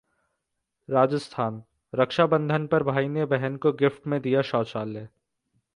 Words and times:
राजस्थान: 0.89 1.61
रक्षा 1.93 2.25
बंधन 2.25 2.67
पर 2.67 2.83
भाई 2.83 3.07
ने 3.07 3.25
बहन 3.25 3.57
को 3.57 3.71
गिफ्ट 3.73 4.07
में 4.07 4.21
दिया 4.21 4.41
शौचालय 4.41 5.07